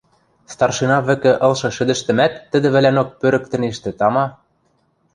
Старшина 0.53 0.97
вӹкӹ 1.07 1.31
ылшы 1.45 1.69
шӹдӹштӹмӓт 1.77 2.33
тӹдӹ 2.51 2.67
вӹлӓнок 2.73 3.09
пӧрӹктӹнештӹ, 3.19 3.89
тама. 3.99 4.25